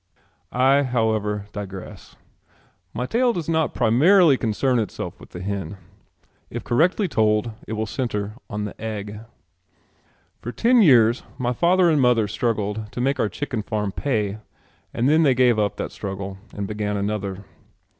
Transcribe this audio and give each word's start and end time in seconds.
I, 0.51 0.81
however, 0.81 1.45
digress. 1.53 2.15
My 2.91 3.05
tale 3.05 3.33
does 3.33 3.47
not 3.47 3.75
primarily 3.75 4.35
concern 4.35 4.79
itself 4.79 5.19
with 5.19 5.29
the 5.29 5.43
hen. 5.43 5.77
If 6.49 6.63
correctly 6.63 7.07
told 7.07 7.51
it 7.67 7.73
will 7.73 7.85
centre 7.85 8.33
on 8.49 8.65
the 8.65 8.73
egg. 8.81 9.19
For 10.39 10.51
ten 10.51 10.81
years 10.81 11.21
my 11.37 11.53
father 11.53 11.87
and 11.87 12.01
mother 12.01 12.27
struggled 12.27 12.91
to 12.93 12.99
make 12.99 13.19
our 13.19 13.29
chicken 13.29 13.61
farm 13.61 13.91
pay 13.91 14.39
and 14.91 15.07
then 15.07 15.21
they 15.21 15.35
gave 15.35 15.59
up 15.59 15.75
that 15.75 15.91
struggle 15.91 16.39
and 16.51 16.65
began 16.65 16.97
another. 16.97 17.45